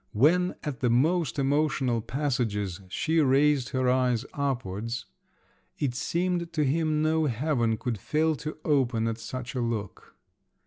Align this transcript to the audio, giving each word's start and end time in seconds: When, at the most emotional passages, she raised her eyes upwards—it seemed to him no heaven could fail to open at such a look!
When, 0.13 0.55
at 0.63 0.79
the 0.79 0.89
most 0.89 1.37
emotional 1.37 2.01
passages, 2.01 2.81
she 2.89 3.19
raised 3.19 3.69
her 3.69 3.87
eyes 3.87 4.25
upwards—it 4.33 5.93
seemed 5.93 6.51
to 6.53 6.65
him 6.65 7.03
no 7.03 7.27
heaven 7.27 7.77
could 7.77 7.99
fail 7.99 8.35
to 8.37 8.57
open 8.65 9.07
at 9.07 9.19
such 9.19 9.53
a 9.53 9.61
look! 9.61 10.15